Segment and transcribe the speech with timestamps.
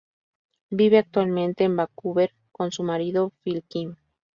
[0.71, 3.97] Vive actualmente en Vancouver con su marido, Phil Kim.